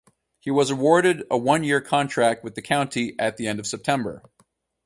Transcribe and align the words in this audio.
He 0.39 0.49
was 0.49 0.71
awarded 0.71 1.27
a 1.29 1.37
one-year 1.37 1.79
contract 1.79 2.43
with 2.43 2.55
the 2.55 2.61
county 2.63 3.13
at 3.19 3.37
the 3.37 3.45
end 3.45 3.59
of 3.59 3.67
September. 3.67 4.23